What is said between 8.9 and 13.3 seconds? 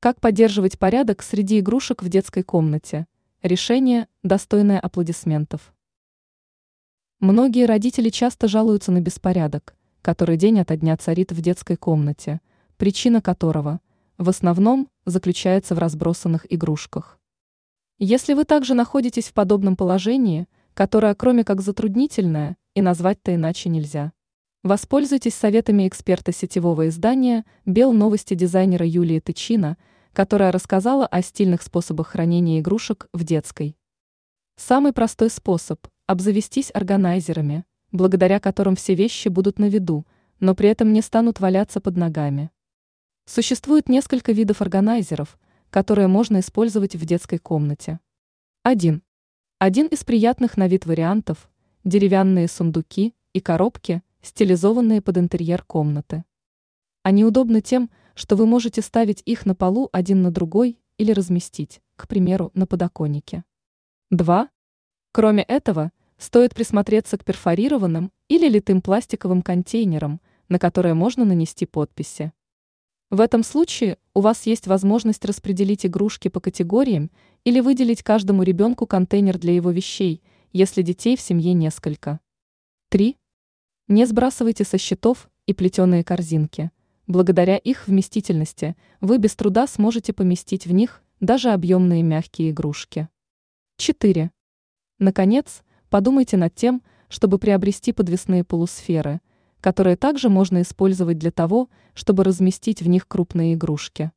на беспорядок, который день ото дня царит в детской комнате, причина